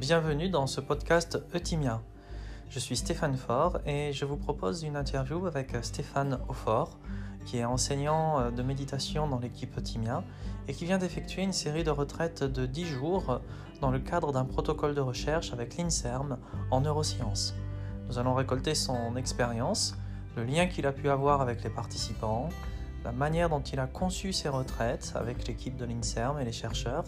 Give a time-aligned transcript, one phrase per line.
[0.00, 2.00] Bienvenue dans ce podcast Eutimia.
[2.70, 6.98] Je suis Stéphane Faure et je vous propose une interview avec Stéphane Aufort,
[7.44, 10.24] qui est enseignant de méditation dans l'équipe Eutimia
[10.68, 13.42] et qui vient d'effectuer une série de retraites de 10 jours
[13.82, 16.38] dans le cadre d'un protocole de recherche avec l'INSERM
[16.70, 17.54] en neurosciences.
[18.08, 19.98] Nous allons récolter son expérience,
[20.34, 22.48] le lien qu'il a pu avoir avec les participants,
[23.04, 27.04] la manière dont il a conçu ses retraites avec l'équipe de l'INSERM et les chercheurs,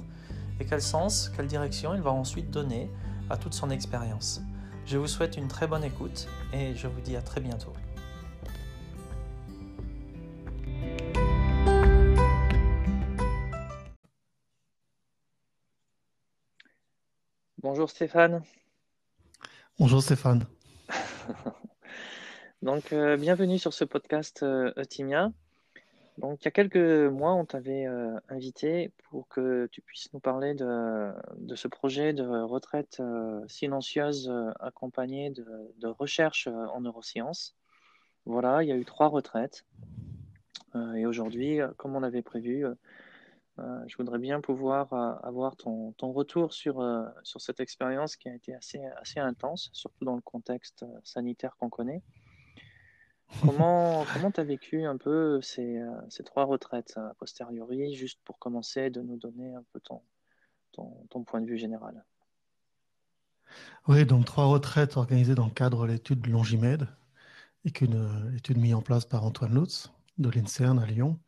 [0.62, 2.88] et quel sens, quelle direction il va ensuite donner
[3.30, 4.40] à toute son expérience.
[4.86, 7.72] Je vous souhaite une très bonne écoute et je vous dis à très bientôt.
[17.60, 18.44] Bonjour Stéphane.
[19.80, 20.46] Bonjour Stéphane.
[22.62, 25.32] Donc, euh, bienvenue sur ce podcast euh, Eutimia.
[26.18, 30.20] Donc, il y a quelques mois, on t'avait euh, invité pour que tu puisses nous
[30.20, 31.14] parler de,
[31.54, 35.46] ce projet de retraite euh, silencieuse euh, accompagnée de,
[35.78, 37.56] de, recherche en neurosciences.
[38.26, 39.64] Voilà, il y a eu trois retraites.
[40.96, 42.64] et aujourd'hui, comme on avait prévu,
[43.58, 44.92] je voudrais bien pouvoir
[45.24, 46.84] avoir ton, retour sur,
[47.24, 52.00] cette expérience qui a été assez intense, surtout dans le contexte sanitaire qu'on connaît.
[53.40, 58.20] Comment comment tu as vécu un peu ces, euh, ces, trois retraites a posteriori, juste
[58.24, 60.02] pour commencer, de nous donner un peu ton,
[60.72, 62.04] ton, ton point de vue général?
[63.88, 66.86] Oui, donc trois retraites organisées dans le cadre de l'étude Longimède,
[67.64, 71.18] et qu'une étude mise en place par Antoine Lutz de l'INSERN à Lyon.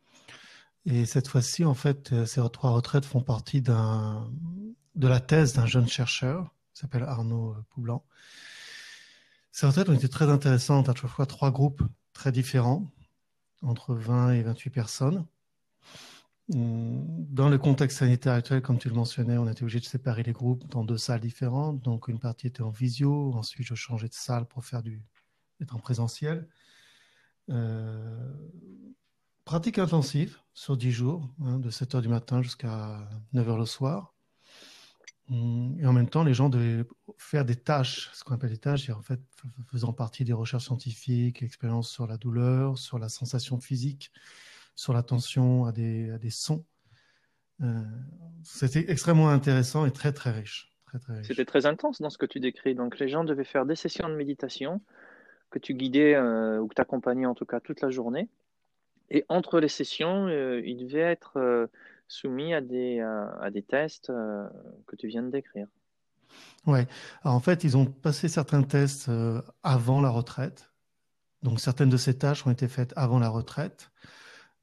[0.85, 3.73] Et cette fois-ci, en fait, euh, ces trois retraites font partie de
[4.95, 8.03] la thèse d'un jeune chercheur qui s'appelle Arnaud Poublan,
[9.55, 12.91] ces retraites ont été très intéressantes, à chaque fois trois groupes très différents,
[13.61, 15.25] entre 20 et 28 personnes.
[16.49, 20.33] Dans le contexte sanitaire actuel, comme tu le mentionnais, on été obligé de séparer les
[20.33, 21.81] groupes dans deux salles différentes.
[21.81, 25.01] Donc une partie était en visio, ensuite je changeais de salle pour faire du
[25.61, 26.49] être en présentiel.
[27.49, 28.33] Euh,
[29.45, 33.65] pratique intensive sur 10 jours, hein, de 7 h du matin jusqu'à 9 h le
[33.65, 34.14] soir.
[35.31, 36.85] Hum, et en même temps, les gens devaient
[37.17, 39.19] faire des tâches, ce qu'on appelle des tâches, en fait,
[39.71, 44.11] faisant partie des recherches scientifiques, expériences sur la douleur, sur la sensation physique,
[44.75, 46.63] sur l'attention à des, sons.
[47.61, 47.81] Euh,
[48.43, 50.71] C'était extrêmement intéressant et très, très riche.
[50.85, 51.23] Très, très.
[51.23, 52.75] C'était très intense dans ce que tu décris.
[52.75, 54.81] Donc, les gens devaient faire des sessions de méditation
[55.49, 58.29] que tu guidais euh, ou que tu accompagnais en tout cas toute la journée.
[59.09, 61.67] Et entre les sessions, euh, ils devaient être euh,
[62.07, 64.47] soumis à des, euh, tests euh,
[64.87, 65.67] que tu viens de décrire.
[66.65, 66.79] Oui,
[67.23, 70.73] en fait, ils ont passé certains tests euh, avant la retraite.
[71.43, 73.91] Donc, certaines de ces tâches ont été faites avant la retraite.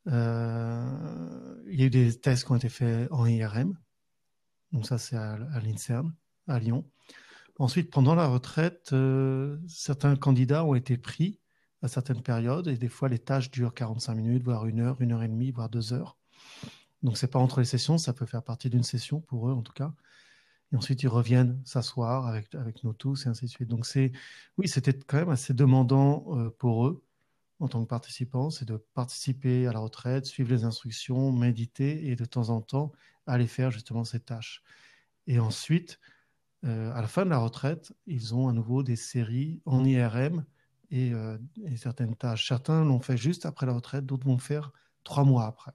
[0.06, 3.78] Il y a eu des tests qui ont été faits en IRM.
[4.72, 6.12] Donc, ça, c'est à, à l'INSERM,
[6.48, 6.84] à Lyon.
[7.58, 8.92] Ensuite, pendant la retraite,
[9.68, 11.40] certains candidats ont été pris
[11.82, 15.12] à certaines périodes et des fois, les tâches durent 45 minutes, voire une heure, une
[15.12, 16.16] heure et demie, voire deux heures.
[17.02, 19.62] Donc c'est pas entre les sessions, ça peut faire partie d'une session pour eux en
[19.62, 19.92] tout cas.
[20.72, 23.68] Et ensuite ils reviennent s'asseoir avec avec nous tous et ainsi de suite.
[23.68, 24.12] Donc c'est
[24.58, 27.04] oui, c'était quand même assez demandant euh, pour eux
[27.60, 32.16] en tant que participants, c'est de participer à la retraite, suivre les instructions, méditer et
[32.16, 32.92] de temps en temps
[33.26, 34.62] aller faire justement ces tâches.
[35.28, 36.00] Et ensuite,
[36.64, 40.44] euh, à la fin de la retraite, ils ont à nouveau des séries en IRM
[40.90, 42.48] et, euh, et certaines tâches.
[42.48, 44.72] Certains l'ont fait juste après la retraite, d'autres vont le faire
[45.04, 45.72] trois mois après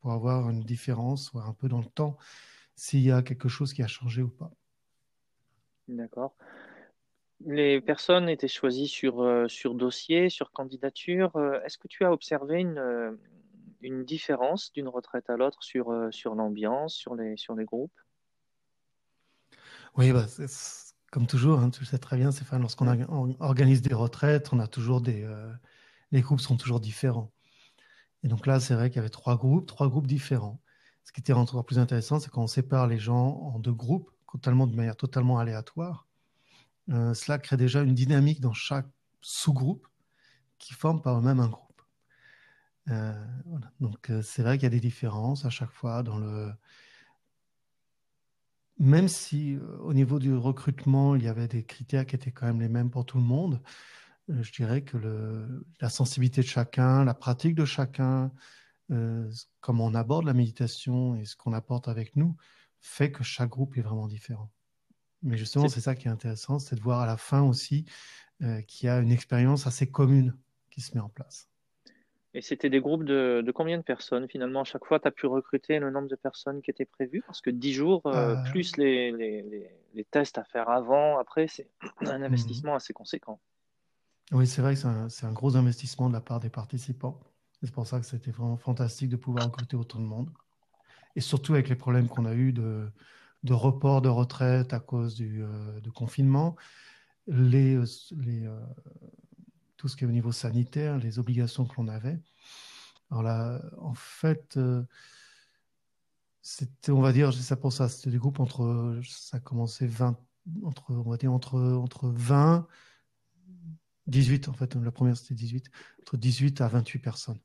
[0.00, 2.16] pour avoir une différence, voir un peu dans le temps
[2.74, 4.52] s'il y a quelque chose qui a changé ou pas.
[5.88, 6.34] D'accord.
[7.46, 11.34] Les personnes étaient choisies sur, euh, sur dossier, sur candidature.
[11.36, 13.12] Euh, est-ce que tu as observé une, euh,
[13.80, 17.92] une différence d'une retraite à l'autre sur, sur l'ambiance, sur les, sur les groupes?
[19.96, 20.26] Oui, bah,
[21.10, 22.86] comme toujours, hein, tu le sais très bien, Stéphane, lorsqu'on
[23.40, 25.26] organise des retraites, on a toujours des,
[26.12, 27.32] les groupes sont toujours différents.
[28.22, 30.60] Et donc là, c'est vrai qu'il y avait trois groupes, trois groupes différents.
[31.04, 34.10] Ce qui était encore plus intéressant, c'est quand on sépare les gens en deux groupes,
[34.30, 36.06] totalement de manière totalement aléatoire.
[36.90, 38.88] Euh, cela crée déjà une dynamique dans chaque
[39.20, 39.86] sous-groupe
[40.58, 41.82] qui forme par eux-mêmes un groupe.
[42.88, 43.26] Euh.
[43.80, 46.52] Donc euh, c'est vrai qu'il y a des différences à chaque fois dans le.
[48.78, 52.60] Même si au niveau du recrutement, il y avait des critères qui étaient quand même
[52.60, 53.60] les mêmes pour tout le monde,
[54.28, 58.30] je dirais que le, la sensibilité de chacun, la pratique de chacun,
[58.90, 59.30] euh,
[59.60, 62.36] comment on aborde la méditation et ce qu'on apporte avec nous,
[62.80, 64.50] fait que chaque groupe est vraiment différent.
[65.22, 67.84] Mais justement, c'est ça qui est intéressant, c'est de voir à la fin aussi
[68.42, 70.36] euh, qu'il y a une expérience assez commune
[70.70, 71.48] qui se met en place.
[72.34, 74.60] Et c'était des groupes de, combien de personnes finalement?
[74.60, 77.22] À chaque fois, tu as pu recruter le nombre de personnes qui étaient prévues?
[77.26, 78.50] Parce que 10 jours, euh, euh.
[78.50, 81.68] plus les, les, tests à faire avant, après, c'est
[82.02, 83.40] un investissement assez conséquent.
[84.32, 87.20] Oui, c'est vrai que c'est un, gros investissement de la part des participants.
[87.62, 90.30] C'est pour ça que c'était vraiment fantastique de pouvoir recruter autant de monde.
[91.16, 92.88] Et surtout avec les problèmes qu'on a eus de,
[93.42, 96.56] de report de retraite à cause du euh, confinement,
[97.26, 97.78] les,
[98.18, 98.48] les,
[99.78, 102.20] tout ce qui est au niveau sanitaire, les obligations que l'on avait.
[103.10, 104.82] Alors là, en fait, euh,
[106.42, 110.18] c'était, on va dire, ça pour ça, c'était des groupes entre, ça commençait 20,
[110.64, 112.66] entre, on va dire, entre, entre 20,
[114.08, 115.70] 18 en fait, la première c'était 18,
[116.00, 117.38] entre 18 à 28 personnes.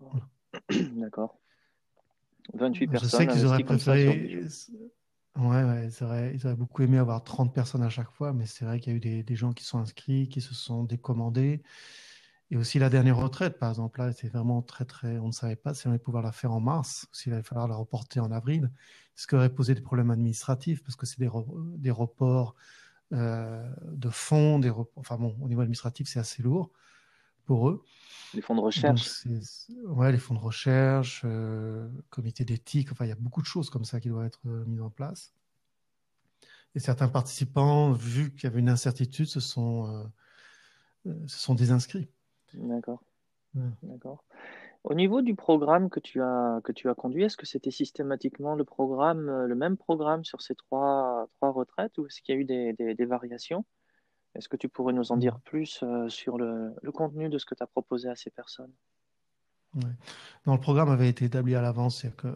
[0.96, 1.38] D'accord.
[2.54, 3.10] 28 personnes.
[3.10, 4.40] Je sais qu'ils auraient préféré,
[5.36, 8.80] Ouais, ouais ils, auraient, beaucoup aimé avoir 30 personnes à chaque fois, mais c'est vrai
[8.80, 11.62] qu'il y a eu des, gens qui sont inscrits, qui se sont décommandés.
[12.50, 15.18] Et aussi la dernière retraite, par exemple, là, c'était vraiment très, très.
[15.18, 17.42] On ne savait pas si on allait pouvoir la faire en mars, ou s'il allait
[17.42, 18.70] falloir la reporter en avril,
[19.16, 21.30] ce qui aurait posé des problèmes administratifs, parce que c'est des,
[21.78, 22.54] des reports
[23.12, 26.70] euh, de fonds, des enfin bon, au niveau administratif, c'est assez lourd
[27.44, 27.84] pour eux.
[28.34, 29.24] Les fonds de recherche.
[29.84, 33.68] ouais, les fonds de recherche, euh, comité d'éthique, enfin, il y a beaucoup de choses
[33.68, 35.34] comme ça qui doivent être euh, mises en place.
[36.74, 40.10] Et certains participants, vu qu'il y avait une incertitude, se sont,
[41.06, 42.08] euh, se sont désinscrits.
[42.54, 43.02] D'accord.
[43.82, 44.24] D'accord.
[44.84, 48.54] Au niveau du programme que tu as, que tu as conduit, est-ce que c'était systématiquement
[48.54, 51.01] le programme, le même programme sur ces trois,
[51.36, 53.64] trois retraites ou est-ce qu'il y a eu des, variations?
[54.34, 57.54] Est-ce que tu pourrais nous en dire plus euh, sur le, contenu de ce que
[57.54, 58.72] tu as proposé à ces personnes?
[60.44, 62.04] Le programme avait été établi à l'avance.
[62.16, 62.28] Que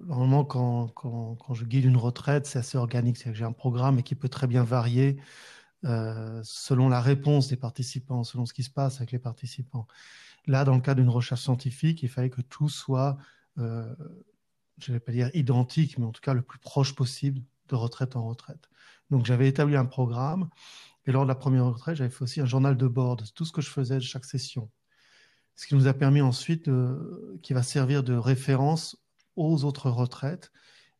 [0.00, 3.16] normalement, quand, je guide une retraite, c'est assez organique.
[3.32, 5.18] J'ai un programme qui peut très bien varier
[5.84, 9.86] euh, selon la réponse des participants, selon ce qui se passe avec les participants.
[10.46, 13.16] Là, dans le cas d'une recherche scientifique, il fallait que tout soit,
[13.58, 13.94] euh,
[14.78, 17.74] je ne vais pas dire identique, mais en tout cas le plus proche possible de
[17.74, 18.68] retraite en retraite.
[19.10, 20.48] Donc j'avais établi un programme
[21.06, 23.44] et lors de la première retraite, j'avais fait aussi un journal de bord de tout
[23.44, 24.70] ce que je faisais de chaque session.
[25.56, 26.68] Ce qui nous a permis ensuite,
[27.42, 28.96] qui va servir de référence
[29.36, 30.50] aux autres retraites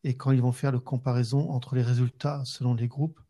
[0.05, 3.20] et quand ils vont faire la comparaison entre les résultats selon les groupes,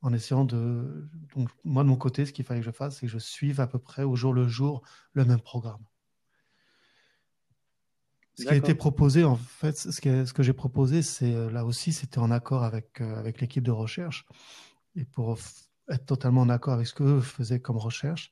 [0.00, 1.08] en essayant de.
[1.34, 3.60] Donc, moi, de mon côté, ce qu'il fallait que je fasse, c'est que je suive
[3.60, 4.82] à peu près au jour le jour
[5.12, 5.82] le même programme.
[8.38, 11.50] Ce qui a été proposé, en fait, ce que, ce que j'ai proposé, c'est euh,
[11.50, 14.26] là aussi, c'était en accord avec, euh, avec l'équipe de recherche.
[14.94, 15.36] Et pour
[15.88, 18.30] être totalement en accord avec ce qu'eux faisaient comme recherche.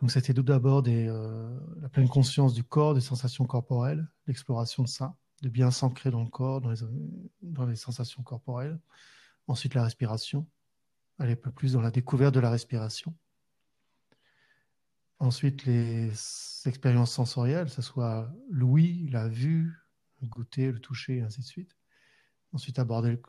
[0.00, 4.88] Donc, c'était tout d'abord euh, la pleine conscience du corps, des sensations corporelles, l'exploration de
[4.88, 6.78] ça, de bien s'ancrer dans le corps, dans les,
[7.42, 8.78] dans les sensations corporelles.
[9.48, 10.46] Ensuite, la respiration,
[11.18, 13.12] aller un peu plus dans la découverte de la respiration.
[15.20, 16.12] Ensuite, les
[16.66, 19.74] expériences sensorielles, que ce soit l'ouïe, la vue,
[20.20, 21.76] le goûter, le toucher, ainsi de suite.
[22.52, 23.20] Ensuite, aborder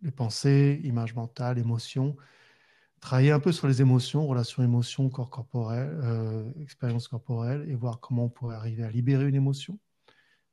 [0.00, 2.16] les pensées, images mentales, émotions,
[3.00, 8.00] travailler un peu sur les émotions, relations émotions, corps corporel, euh, expérience corporelle, et voir
[8.00, 9.78] comment on pourrait arriver à libérer une émotion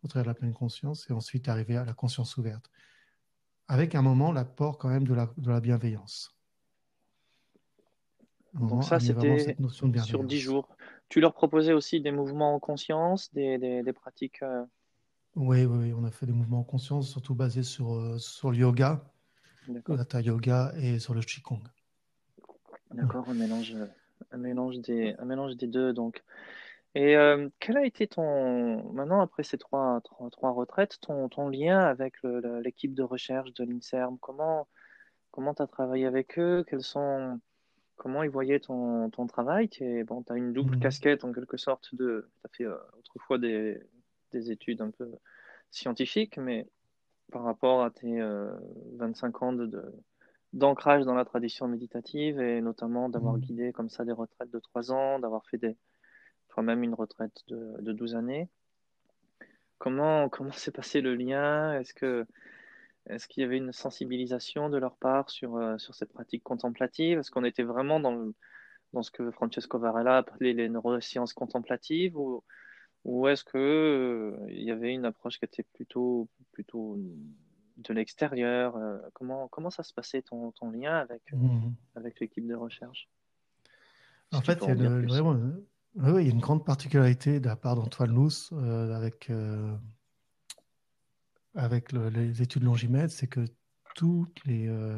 [0.04, 2.70] au travers de la pleine conscience, et ensuite arriver à la conscience ouverte,
[3.68, 5.16] avec un moment l'apport quand même de
[5.50, 6.35] la bienveillance.
[8.60, 9.56] Donc ça, c'était
[10.04, 10.68] sur dix jours.
[11.10, 14.64] Tu leur proposais aussi des mouvements en conscience, des, des, pratiques euh,
[15.36, 18.52] oui, oui, oui, on a fait des mouvements en conscience, surtout basés sur, euh, sur
[18.52, 19.04] le yoga,
[19.68, 21.60] le hatha yoga et sur le qigong.
[22.92, 23.76] D'accord, un mélange,
[24.32, 26.24] un mélange des, un mélange des deux donc.
[26.96, 31.50] Et euh, quel a été ton, maintenant après ces trois, trois, trois retraites, ton, ton
[31.50, 34.18] lien avec l'équipe de recherche de l'INSERM?
[34.20, 34.68] Comment
[35.36, 36.64] comment tu as travaillé avec eux?
[36.68, 37.40] Quels sont,
[37.96, 40.80] comment ils voyaient ton, ton travail Tu bon, as une double mmh.
[40.80, 43.80] casquette en quelque sorte de, tu as fait euh, autrefois des,
[44.32, 45.12] des études un peu
[45.72, 46.68] scientifiques, mais
[47.32, 48.22] par rapport à tes
[48.98, 49.84] 25 euh, ans de,
[50.54, 53.42] d'ancrage dans la tradition méditative et notamment d'avoir mmh.
[53.42, 55.76] guidé comme ça des retraites de 3 ans, d'avoir fait des,
[56.50, 58.50] toi-même une retraite de, de 12 années.
[59.78, 61.78] Comment, comment s'est passé le lien?
[61.80, 62.26] Est-ce que
[63.10, 67.20] est-ce qu'il y avait une sensibilisation de leur part sur, euh, sur ces pratiques contemplatives
[67.20, 68.32] Est-ce qu'on était vraiment dans,
[68.94, 72.18] dans ce que Francesco Varela appelait les neurosciences contemplatives?
[72.18, 72.44] Ou,
[73.04, 76.98] ou est-ce qu'il euh, y avait une approche qui était plutôt, plutôt
[77.78, 78.76] de l'extérieur?
[78.76, 81.74] Euh, comment, comment ça se passait ton, ton lien avec, mmh.
[81.96, 83.08] avec l'équipe de recherche?
[84.34, 85.40] En fait, il y, a vraiment,
[85.96, 89.32] oui, il y a une grande particularité de la part d'Antoine Lousse avec
[91.56, 93.46] avec les études longimètres, c'est que
[93.96, 94.98] tous les, euh,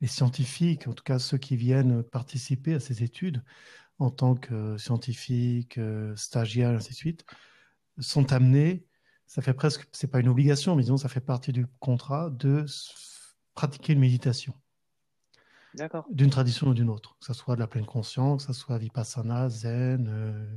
[0.00, 3.42] les, scientifiques, en tout cas ceux qui viennent participer à ces études,
[3.98, 5.80] en tant que scientifiques,
[6.16, 7.24] stagiaires, et ainsi de suite,
[7.98, 8.86] sont amenés,
[9.26, 12.64] ça fait presque, c'est pas une obligation, mais disons, ça fait partie du contrat de
[13.54, 14.54] pratiquer une méditation.
[16.10, 18.78] D'une tradition ou d'une autre, que ce soit de la pleine conscience, que ce soit
[18.78, 20.56] vipassana, zen, euh,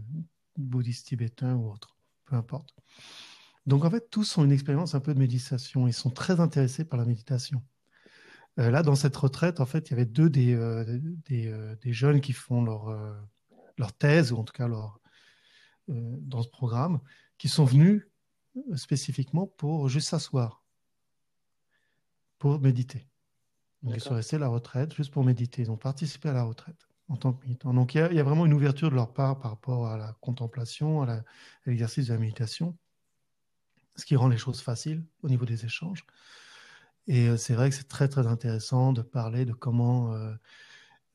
[0.57, 2.73] bouddhiste tibétain ou autre, peu importe.
[3.69, 5.87] Donc en fait, tous ont une expérience un peu de méditation.
[5.87, 7.63] Ils sont très intéressés par la méditation.
[8.59, 12.19] Euh, là, dans cette retraite, en fait, il y avait deux des, euh, des, jeunes
[12.19, 12.89] qui font leur,
[13.77, 14.99] leur thèse, ou en tout cas leur,
[15.87, 16.99] dans ce programme,
[17.37, 18.07] qui sont venus
[18.75, 20.63] spécifiquement pour juste s'asseoir,
[22.39, 23.07] pour méditer.
[23.83, 25.61] Donc, ils sont restés à la retraite juste pour méditer.
[25.61, 27.73] Ils ont participé à la retraite en tant que militants.
[27.73, 31.03] Donc, il y, a, vraiment une ouverture de leur part par rapport à la contemplation,
[31.03, 31.23] à
[31.67, 32.75] l'exercice de la méditation,
[33.99, 36.05] ce qui rend les choses faciles au niveau des échanges.
[37.07, 40.33] Et euh, c'est vrai que c'est très, très intéressant de parler de comment, euh,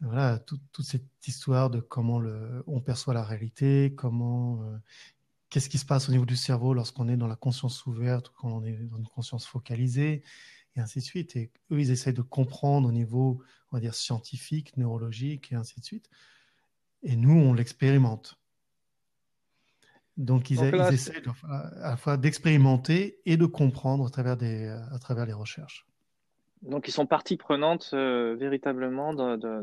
[0.01, 4.77] voilà, toute cette histoire de comment le, on perçoit la réalité, comment, euh,
[5.51, 8.49] qu'est-ce qui se passe au niveau du cerveau lorsqu'on est dans la conscience ouverte, quand
[8.51, 10.23] on est dans une conscience focalisée,
[10.77, 11.37] et ainsi de suite.
[11.37, 15.79] Et eux, ils essayent de comprendre au niveau, on va dire, scientifique, neurologique, et ainsi
[15.81, 16.11] de suite.
[17.05, 18.41] Et nous, on l'expérimente.
[20.17, 25.27] Donc, ils, essayent à la fois d'expérimenter et de comprendre à travers, des, à travers
[25.27, 25.87] les recherches.
[26.63, 29.13] Donc, ils sont partie prenante euh, véritablement.
[29.13, 29.63] De, de...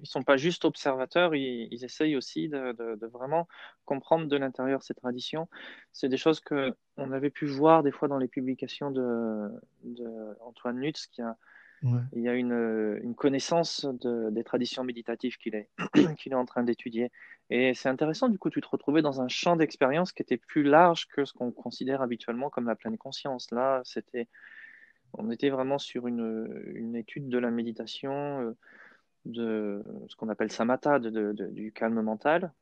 [0.00, 3.48] Ils ne sont pas juste observateurs, ils, essayent aussi de, vraiment
[3.86, 5.48] comprendre de l'intérieur ces traditions.
[5.92, 9.48] C'est des choses qu'on avait pu voir des fois dans les publications de,
[10.40, 11.38] Antoine Lutz, qui a,
[11.82, 15.68] il y a une, une connaissance des traditions méditatives qu'il est,
[16.18, 17.10] qu'il est en train d'étudier.
[17.50, 20.62] Et c'est intéressant, du coup, tu te retrouvais dans un champ d'expérience qui était plus
[20.62, 23.50] large que ce qu'on considère habituellement comme la pleine conscience.
[23.50, 24.28] Là, c'était
[25.16, 28.56] on était vraiment sur une, étude de la méditation, euh,
[29.24, 32.52] de ce qu'on appelle samatha, du calme mental,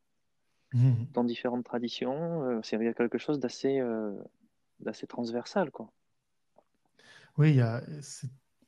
[0.74, 0.92] mmh.
[1.12, 2.44] dans différentes traditions.
[2.44, 4.12] Euh, c'est quelque chose d'assez euh,
[4.80, 5.70] d'assez transversal.
[5.70, 5.90] Quoi.
[7.38, 7.60] Oui,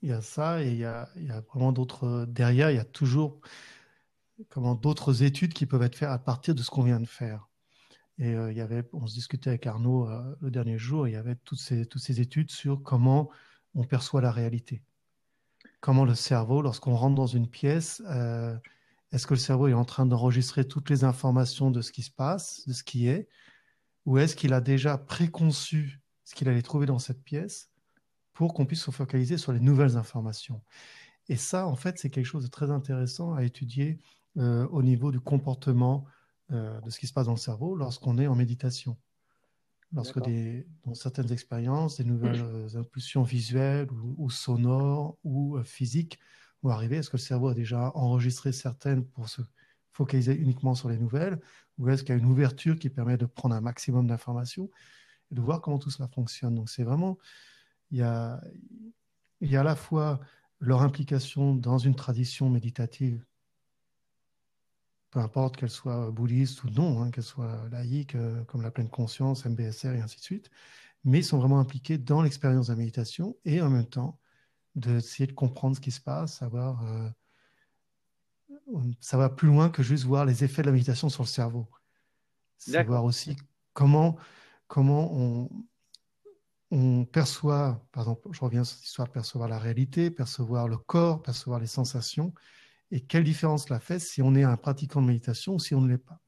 [0.04, 1.08] il y a, ça et il y a,
[1.48, 2.26] vraiment d'autres.
[2.28, 3.40] Derrière, il y a toujours
[4.50, 7.48] comment d'autres études qui peuvent être faites à partir de ce qu'on vient de faire.
[8.18, 10.08] Et il y avait, on se discutait avec Arnaud
[10.40, 13.30] le dernier jour, il y avait toutes ces, toutes ces études sur comment
[13.74, 14.82] on perçoit la réalité.
[15.80, 18.56] Comment le cerveau, lorsqu'on rentre dans une pièce, euh,
[19.12, 22.10] est-ce que le cerveau est en train d'enregistrer toutes les informations de ce qui se
[22.10, 23.28] passe, de ce qui est,
[24.06, 27.70] ou est-ce qu'il a déjà préconçu ce qu'il allait trouver dans cette pièce?
[28.34, 30.60] Pour qu'on puisse se focaliser sur les nouvelles informations.
[31.28, 33.98] Et ça, en fait, c'est quelque chose de très intéressant à étudier
[34.36, 36.04] euh, au niveau du comportement
[36.52, 38.98] euh, de ce qui se passe dans le cerveau lorsqu'on est en méditation.
[39.92, 42.44] Lorsque des, dans certaines expériences, des nouvelles
[42.76, 46.18] impulsions visuelles ou, sonores ou euh, physiques
[46.62, 46.96] vont arriver.
[46.96, 49.42] Est-ce que le cerveau a déjà enregistré certaines pour se
[49.92, 51.40] focaliser uniquement sur les nouvelles
[51.78, 54.70] ou est-ce qu'il y a une ouverture qui permet de prendre un maximum d'informations
[55.30, 56.54] et de voir comment tout cela fonctionne?
[56.54, 57.18] Donc c'est vraiment,
[57.90, 58.40] il y a,
[59.40, 60.20] il y a à la fois
[60.60, 63.24] leur implication dans une tradition méditative
[65.14, 68.90] peu importe qu'elle soit bouddhiste ou non, hein, qu'elle soit laïque, euh, comme la pleine
[68.90, 70.50] conscience, MBSR et ainsi de suite,
[71.04, 74.18] mais ils sont vraiment impliqués dans l'expérience de la méditation et en même temps
[74.74, 77.08] d'essayer de comprendre ce qui se passe, savoir, euh,
[78.98, 81.68] ça va plus loin que juste voir les effets de la méditation sur le cerveau.
[82.58, 83.36] C'est voir aussi
[83.72, 84.16] comment,
[84.66, 85.48] comment on,
[86.74, 91.22] on perçoit, par exemple, je reviens sur l'histoire de percevoir la réalité, percevoir le corps,
[91.22, 92.34] percevoir les sensations,
[92.90, 95.80] et quelle différence cela fait si on est un pratiquant de méditation ou si on
[95.80, 96.18] ne l'est pas?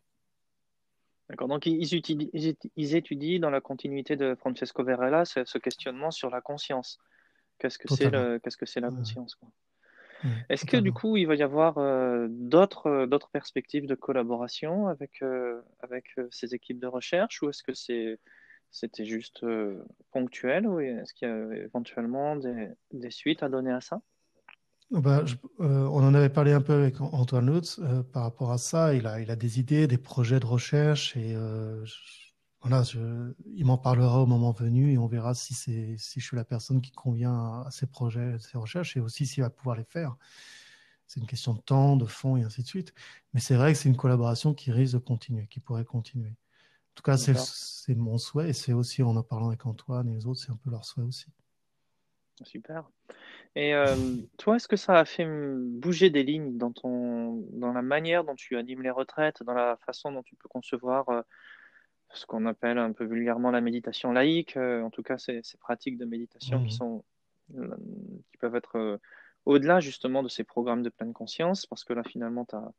[1.28, 6.98] D'accord, donc ils, étudient, dans la continuité de Francesco Varela ce, questionnement sur la conscience.
[7.58, 8.10] Qu'est-ce que c'est
[8.42, 9.36] qu'est-ce que c'est la conscience
[10.48, 15.22] Est-ce que du coup il va y avoir euh, d'autres d'autres perspectives de collaboration avec
[15.22, 18.20] euh, avec euh, ces équipes de recherche ou est-ce que c'est
[18.76, 19.44] c'était juste
[20.12, 24.00] ponctuel ou est-ce qu'il y a éventuellement des suites à donner à ça?
[24.92, 25.24] Bah,
[25.60, 28.94] euh, on en avait parlé un peu avec Antoine Lutz euh, par rapport à ça.
[28.94, 31.84] Il a, il a des idées, des projets de recherche et euh,
[32.60, 32.84] voilà,
[33.46, 36.80] il m'en parlera au moment venu et on verra si, si je suis la personne
[36.80, 40.16] qui convient à, ces projets, à ces recherches et aussi s'il va pouvoir les faire.
[41.08, 42.94] C'est une question de temps, de fond et ainsi de suite.
[43.34, 46.34] Mais c'est vrai que c'est une collaboration qui risque de continuer, qui pourrait continuer.
[46.96, 50.14] En tout cas, c'est, mon souhait et c'est aussi en en parlant avec Antoine et
[50.14, 51.26] les autres, c'est un peu leur souhait aussi.
[52.42, 52.88] Super.
[53.54, 53.94] Et euh,
[54.38, 58.34] toi, est-ce que ça a fait bouger des lignes dans, ton, dans la manière dont
[58.34, 61.20] tu animes les retraites, dans la façon dont tu peux concevoir euh,
[62.14, 65.58] ce qu'on appelle un peu vulgairement la méditation laïque, euh, en tout cas ces, ces,
[65.58, 66.78] pratiques de méditation qui, mmh.
[66.78, 67.04] sont,
[67.50, 68.98] qui peuvent être
[69.44, 72.72] au-delà justement de ces programmes de pleine conscience, parce que là finalement, tu as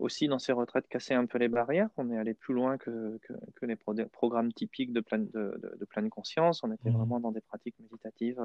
[0.00, 1.88] aussi dans ces retraites casser un peu les barrières.
[1.96, 3.18] On est allé plus loin que,
[3.54, 6.64] que, les programmes typiques de pleine, de, de, pleine conscience.
[6.64, 6.96] On était mmh.
[6.96, 8.40] vraiment dans des pratiques méditatives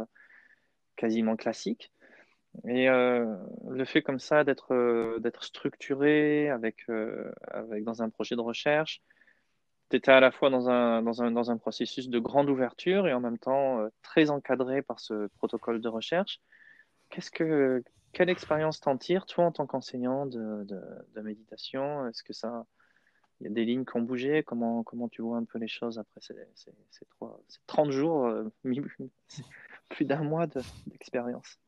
[0.95, 1.91] quasiment classiques.
[2.63, 3.35] Et euh,
[3.69, 9.01] le fait comme ça d'être euh, structuré avec, euh, avec dans un projet de recherche,
[9.89, 13.07] tu étais à la fois dans un, dans, un, dans un processus de grande ouverture
[13.07, 16.39] et en même temps très encadré par ce protocole de recherche.
[17.09, 17.83] Qu'est-ce que,
[18.15, 22.07] quelle expérience t'en tires, toi, en tant qu'enseignant de, de, méditation?
[22.07, 22.65] Est-ce que ça.
[23.41, 24.41] Il y a des lignes qui ont bougé?
[24.41, 28.33] Comment, comment tu vois un peu les choses après ces, ces, trois, ces 30 jours,
[29.89, 30.47] plus d'un mois
[30.87, 31.59] d'expérience?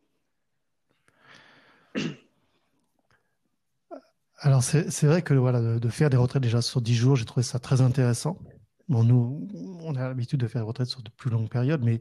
[4.39, 7.44] Alors c'est vrai que voilà, de, faire des retraites déjà sur 10 jours, j'ai trouvé
[7.44, 8.38] ça très intéressant.
[8.89, 9.48] Bon, nous,
[9.82, 12.00] on a l'habitude de faire des retraites sur de plus longues périodes, mais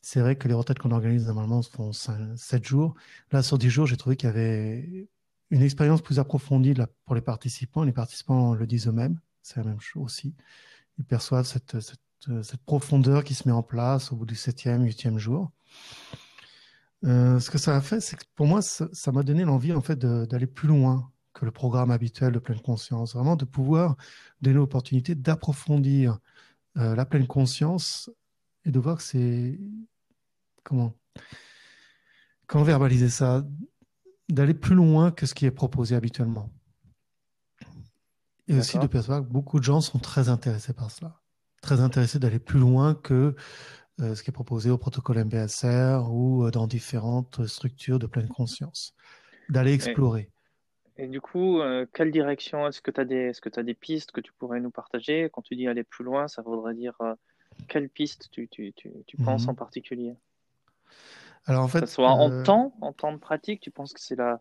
[0.00, 2.94] c'est vrai que les retraites qu'on organise normalement font 7 jours.
[3.32, 5.08] Là, sur 10 jours, j'ai trouvé qu'il y avait
[5.50, 7.82] une expérience plus approfondie là, pour les participants.
[7.82, 10.34] Les participants le disent eux-mêmes, c'est la même chose aussi.
[10.98, 11.98] Ils perçoivent cette, cette,
[12.42, 15.50] cette, profondeur qui se met en place au bout du 7e, 8e jour.
[17.04, 19.80] Euh, ce que ça a fait, c'est que pour moi, ça m'a donné l'envie en
[19.80, 23.96] fait d'aller plus loin que le programme habituel de pleine conscience, vraiment de pouvoir
[24.40, 26.18] donner l'opportunité d'approfondir
[26.76, 28.10] euh, la pleine conscience
[28.64, 29.58] et de voir que c'est
[30.64, 30.94] comment
[32.50, 33.44] comment verbaliser ça,
[34.28, 36.50] d'aller plus loin que ce qui est proposé habituellement.
[38.48, 41.20] Et aussi de percevoir que beaucoup de gens sont très intéressés par cela,
[41.62, 43.36] très intéressés d'aller plus loin que
[44.00, 48.26] euh, ce qui est proposé au protocole MBSR ou euh, dans différentes structures de pleine
[48.26, 48.94] conscience,
[49.48, 50.32] d'aller explorer.
[51.00, 54.60] Et, du coup, euh, quelle direction Est-ce que tu as, des, pistes que tu pourrais
[54.60, 55.30] nous partager?
[55.32, 56.96] Quand tu dis aller plus loin, ça voudrait dire
[57.68, 60.14] quelle piste tu, tu, tu, tu penses en particulier?
[61.46, 64.00] Alors en fait, que ce soit en temps, en temps de pratique, tu penses que
[64.00, 64.40] c'est la,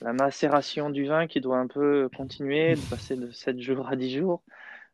[0.00, 3.96] la macération du vin qui doit un peu continuer, de passer de 7 jours à
[3.96, 4.42] 10 jours?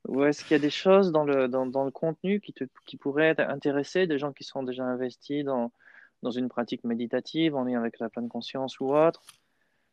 [0.09, 2.65] Ou est-ce qu'il y a des choses dans le, dans, dans le contenu qui, te,
[2.87, 5.73] qui pourraient intéresser des gens qui sont déjà investis dans,
[6.23, 9.23] dans une pratique méditative, en lien avec la pleine conscience ou autre?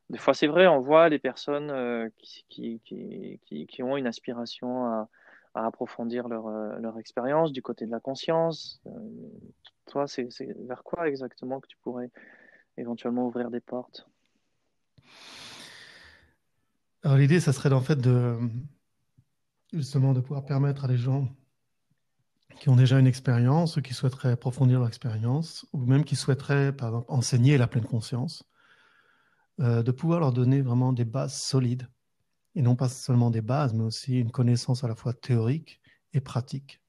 [0.09, 4.07] Des fois, c'est vrai, on voit des personnes euh, qui, qui, qui, qui, ont une
[4.07, 5.09] aspiration à,
[5.53, 8.79] approfondir leur, euh, leur expérience du côté de la conscience.
[8.85, 8.91] Euh,
[9.87, 10.29] toi, c'est
[10.67, 12.11] vers quoi exactement que tu pourrais
[12.77, 14.07] éventuellement ouvrir des portes?
[17.03, 18.37] Alors l'idée, ça serait en fait de,
[19.73, 21.27] justement de pouvoir permettre à des gens
[22.59, 26.71] qui ont déjà une expérience ou qui souhaiteraient approfondir leur expérience, ou même qui souhaiteraient,
[26.71, 28.43] par exemple, enseigner la pleine conscience,
[29.59, 31.87] euh, de pouvoir leur donner vraiment des bases solides,
[32.55, 35.81] et non pas seulement des bases, mais aussi une connaissance à la fois théorique
[36.13, 36.81] et pratique,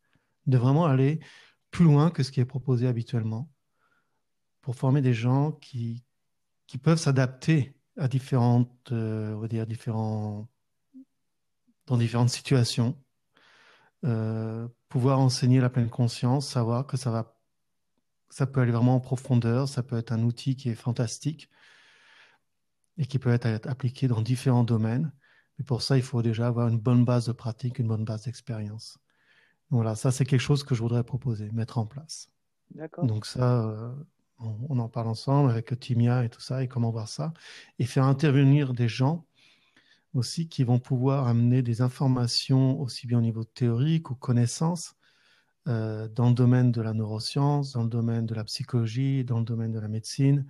[0.46, 1.20] de vraiment aller
[1.70, 3.50] plus loin que ce qui est proposé habituellement,
[4.60, 6.04] pour former des gens qui,
[6.66, 9.66] qui peuvent s'adapter à différentes, euh, on va dire,
[11.86, 12.96] dans différentes situations,
[14.04, 17.36] euh, pouvoir enseigner la pleine conscience, savoir que ça va,
[18.30, 21.50] ça peut aller vraiment en profondeur, ça peut être un outil qui est fantastique
[22.98, 25.12] et qui peut être appliqué dans différents domaines.
[25.58, 28.24] Mais pour ça, il faut déjà avoir une bonne base de pratique, une bonne base
[28.24, 28.98] d'expérience.
[29.70, 32.30] Voilà, ça c'est quelque chose que je voudrais proposer, mettre en place.
[32.74, 33.06] D'accord.
[33.06, 33.92] Donc ça, euh,
[34.38, 37.32] on, on, en parle ensemble avec Timia et tout ça, et comment voir ça,
[37.78, 39.26] et faire intervenir des gens
[40.14, 44.94] aussi qui vont pouvoir amener des informations aussi bien au niveau théorique ou connaissances
[45.68, 49.44] euh, dans le domaine de la neuroscience, dans le domaine de la psychologie, dans le
[49.44, 50.46] domaine de la médecine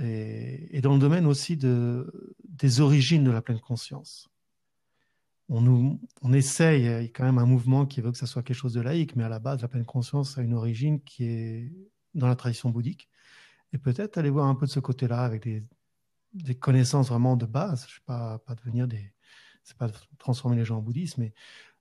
[0.00, 4.28] et, dans le domaine aussi de, des origines de la pleine conscience.
[5.50, 8.56] On, essaye, il y a quand même un mouvement qui veut que ça soit quelque
[8.56, 11.72] chose de laïque, mais à la base, la pleine conscience a une origine qui est
[12.14, 13.08] dans la tradition bouddhique.
[13.72, 15.48] Et peut-être aller voir un peu de ce côté-là avec
[16.34, 17.86] des, connaissances vraiment de base.
[17.88, 19.12] Je ne pas, pas devenir des.
[19.76, 21.34] Pas transformer les gens en bouddhistes, mais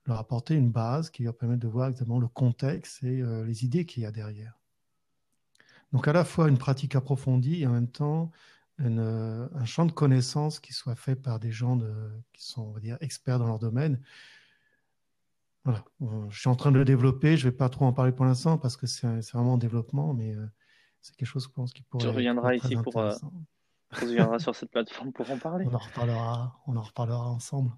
[0.06, 3.64] leur apporter une base qui leur permet de voir exactement le contexte et euh, les
[3.64, 4.60] idées qu'il y a derrière.
[5.94, 8.32] Donc à la fois une pratique approfondie et en même temps
[8.80, 11.92] euh, un champ de connaissances qui soit fait par des gens de,
[12.34, 14.00] qui sont, on va dire, experts dans leur domaine.
[15.64, 15.84] Voilà,
[16.30, 17.38] je suis en train de le développer.
[17.38, 20.14] Je ne vais pas trop en parler pour l'instant parce que c'est vraiment en développement,
[20.14, 20.46] mais euh,
[21.02, 22.06] c'est quelque chose, je pense, qui pourrait.
[22.06, 22.96] Tu reviendras ici pour,
[24.02, 25.66] on viendra sur cette plateforme pour en parler.
[25.70, 27.72] On en reparlera, on en reparlera ensemble.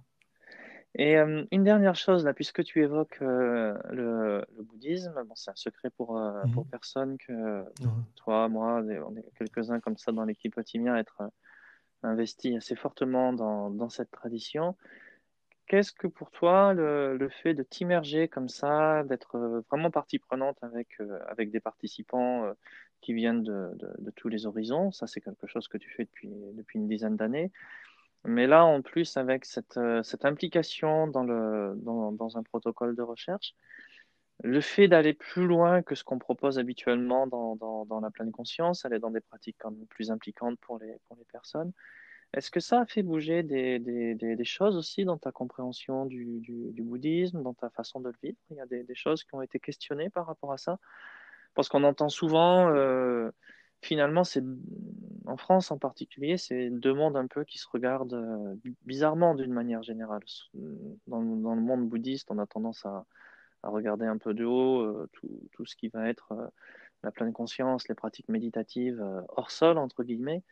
[0.96, 5.56] Et euh, une dernière chose, là, puisque tu évoques euh, le, bouddhisme, bon, c'est un
[5.56, 7.64] secret pour, euh, pour personne que
[8.16, 11.22] toi, moi, on est quelques-uns comme ça dans l'équipe Otimia être
[12.02, 14.76] investis assez fortement dans, dans cette tradition.
[15.68, 20.58] Qu'est-ce que pour toi le, le fait de t'immerger comme ça, d'être vraiment partie prenante
[20.64, 20.98] avec,
[21.28, 22.52] avec des participants
[23.02, 24.92] qui viennent de, de, tous les horizons?
[24.92, 27.52] Ça, c'est quelque chose que tu fais depuis, depuis une dizaine d'années.
[28.26, 32.96] Mais là, en plus, avec cette, euh, cette implication dans, le, dans, dans, un protocole
[32.96, 33.56] de recherche,
[34.44, 38.32] le fait d'aller plus loin que ce qu'on propose habituellement dans, dans, dans, la pleine
[38.32, 41.72] conscience, aller dans des pratiques quand même plus impliquantes pour les, pour les personnes,
[42.34, 46.40] est-ce que ça a fait bouger des, des, des, choses aussi dans ta compréhension du,
[46.42, 48.38] du, du, bouddhisme, dans ta façon de le vivre?
[48.52, 50.78] Il y a des, choses qui ont été questionnées par rapport à ça?
[51.56, 52.70] Parce qu'on entend souvent...
[52.70, 53.32] Euh,
[53.82, 54.44] finalement, c'est
[55.30, 59.54] en France en particulier, c'est deux mondes un peu qui se regardent euh, bizarrement d'une
[59.54, 60.24] manière générale.
[61.08, 63.06] Dans, le monde bouddhiste, on a tendance à,
[63.64, 65.10] regarder un peu de haut euh,
[65.52, 66.48] tout, ce qui va être euh,
[67.04, 70.44] la pleine conscience, les pratiques méditatives hors sol, entre guillemets.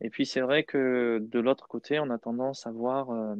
[0.00, 3.36] Et puis c'est vrai que de l'autre côté, on a tendance à voir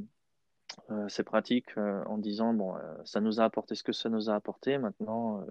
[1.08, 4.78] ces pratiques en disant, bon, ça nous a apporté ce que ça nous a apporté,
[4.78, 5.44] maintenant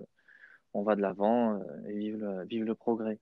[0.74, 3.20] on va de l'avant et vive vive le progrès.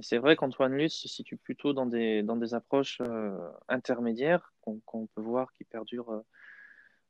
[0.00, 3.36] C'est vrai qu'Antoine Lutz se situe plutôt dans des, dans des approches euh,
[3.68, 6.24] intermédiaires qu'on peut voir qui perdurent euh,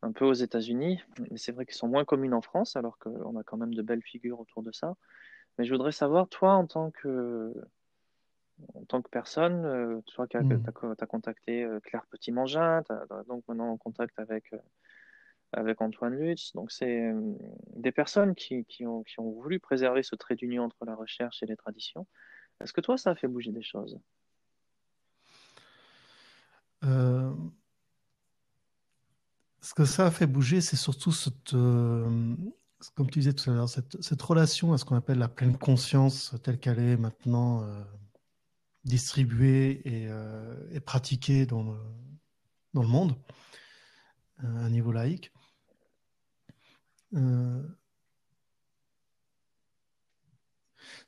[0.01, 1.03] un peu aux États-Unis.
[1.31, 3.83] Mais c'est vrai qu'ils sont moins communes en France, alors qu'on a quand même de
[3.83, 4.95] belles figures autour de ça.
[5.59, 7.53] Mais je voudrais savoir, toi, en tant que,
[8.75, 10.65] en tant que personne, euh, toi qui as, mmh.
[10.99, 12.83] as, contacté Claire Petit-Mangin,
[13.27, 14.55] donc maintenant en contact avec,
[15.53, 16.53] avec Antoine Lutz.
[16.55, 17.13] Donc, c'est
[17.75, 21.43] des personnes qui, qui, ont, qui ont voulu préserver ce trait d'union entre la recherche
[21.43, 22.07] et les traditions.
[22.61, 23.99] Est-ce que toi, ça a fait bouger des choses?
[26.85, 27.35] Euh,
[29.61, 32.35] Ce que ça a fait bouger, c'est surtout cette, euh,
[32.95, 36.35] comme tu disais tout à l'heure, cette, relation à ce qu'on appelle la pleine conscience
[36.43, 37.85] telle qu'elle est maintenant euh,
[38.85, 39.83] distribuée
[40.75, 41.79] et, pratiquée dans le,
[42.75, 43.15] dans le monde
[44.39, 45.33] à un niveau laïque.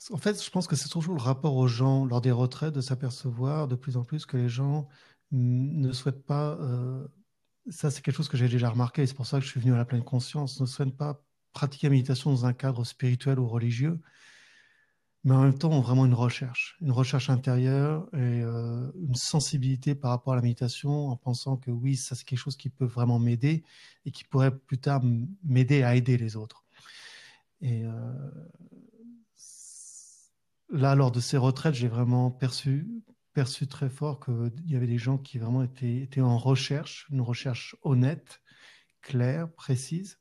[0.09, 2.81] En fait, je pense que c'est toujours le rapport aux gens lors des retraites de
[2.81, 4.89] s'apercevoir de plus en plus que les gens
[5.31, 6.57] ne souhaitent pas.
[6.61, 7.07] Euh,
[7.69, 9.07] ça, c'est quelque chose que j'ai déjà remarqué.
[9.07, 10.61] C'est pour ça que je suis venu à la pleine conscience.
[10.61, 14.01] Ne souhaitent pas pratiquer la méditation dans un cadre spirituel ou religieux,
[15.25, 19.95] mais en même temps ont vraiment une recherche, une recherche intérieure et euh, une sensibilité
[19.95, 22.87] par rapport à la méditation, en pensant que oui, ça c'est quelque chose qui peut
[22.87, 23.65] vraiment m'aider
[24.07, 25.03] et qui pourrait plus tard
[25.45, 26.65] m'aider à aider les autres.
[27.61, 27.91] Et euh,
[30.71, 32.89] là, lors de ces retraites, j'ai vraiment perçu,
[33.33, 37.21] perçu très fort qu'il y avait des gens qui vraiment étaient, étaient en recherche, une
[37.21, 38.41] recherche honnête,
[39.03, 40.19] claire, précise,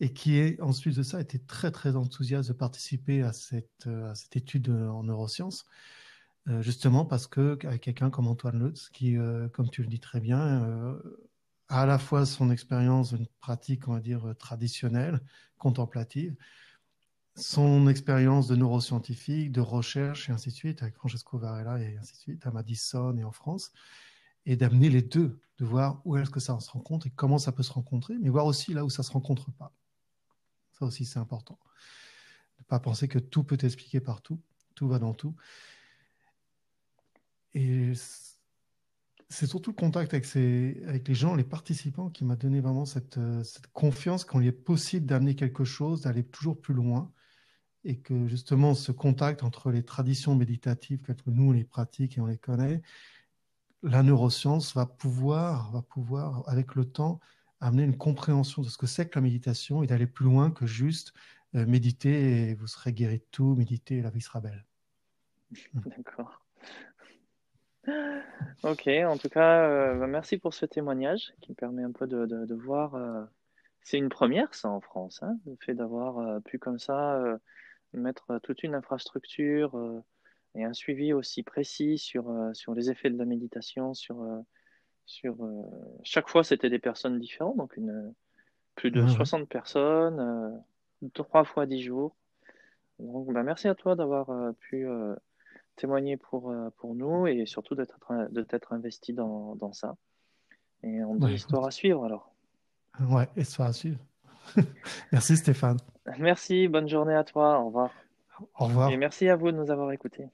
[0.00, 4.36] et qui, ensuite de ça, étaient très, très enthousiastes de participer à cette, à cette
[4.36, 5.66] étude en neurosciences,
[6.48, 10.20] euh, justement parce que quelqu'un comme Antoine Lutz, qui, euh, comme tu le dis très
[10.20, 11.00] bien, euh,
[11.68, 15.20] a à la fois son expérience d'une pratique, on va dire, traditionnelle,
[15.58, 16.36] contemplative,
[17.36, 22.14] son expérience de neuroscientifique, de recherche et ainsi de suite, avec Francesco Varela et ainsi
[22.14, 23.72] de suite, à Madison et en France,
[24.46, 27.52] et d'amener les deux, de voir où est-ce que ça se rencontre et comment ça
[27.52, 29.74] peut se rencontrer, mais voir aussi là où ça ne se rencontre pas.
[30.72, 31.58] Ça aussi, c'est important.
[32.58, 34.40] Ne pas penser que tout peut expliquer partout,
[34.74, 35.34] tout va dans tout.
[37.52, 37.92] Et
[39.28, 43.66] c'est surtout le contact avec, les gens, les participants, qui m'a donné vraiment cette, cette
[43.68, 47.12] confiance qu'il est possible d'amener quelque chose, d'aller toujours plus loin,
[47.86, 52.20] et que justement ce contact entre les traditions méditatives que nous on les pratique et
[52.20, 52.82] on les connaît,
[53.82, 57.20] la neuroscience va pouvoir, va pouvoir avec le temps
[57.60, 60.66] amener une compréhension de ce que c'est que la méditation et d'aller plus loin que
[60.66, 61.12] juste
[61.54, 64.64] euh, méditer et vous serez guéri de tout, méditer et la vie sera belle.
[65.74, 66.42] D'accord.
[68.64, 72.08] Ok, en tout cas, euh, bah, merci pour ce témoignage qui me permet un peu
[72.08, 72.96] de, de, voir.
[72.96, 73.24] Euh,
[73.82, 77.38] c'est une première, ça, en France, hein, le fait d'avoir pu comme ça
[78.00, 80.02] mettre toute une infrastructure euh,
[80.54, 83.94] et un suivi aussi précis sur, euh, sur les effets de la méditation.
[83.94, 84.40] Sur, euh,
[85.04, 85.36] sur,
[86.02, 88.12] chaque fois, c'était des personnes différentes, donc une,
[88.74, 90.62] plus de 60 personnes,
[91.14, 92.16] trois fois dix jours.
[92.98, 94.28] Donc, bah, merci à toi d'avoir
[94.58, 94.86] pu
[95.76, 97.84] témoigner pour, pour nous et surtout de
[98.42, 99.96] t'être investi dans, dans, ça.
[100.82, 102.34] Et on dit histoire à suivre alors.
[103.08, 104.00] Ouais, histoire à suivre.
[105.12, 105.78] merci Stéphane.
[106.18, 107.90] Merci, bonne journée à toi, au revoir.
[108.58, 108.90] Au revoir.
[108.90, 110.28] Et merci à vous de nous avoir écoutés.